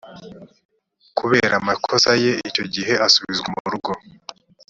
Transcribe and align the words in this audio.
kubera 1.17 1.53
amakosa 1.61 2.11
ye 2.23 2.31
icyo 2.49 2.63
gihe 2.73 2.93
asubizwa 3.07 3.47
mu 3.55 3.67
rugo 3.73 3.91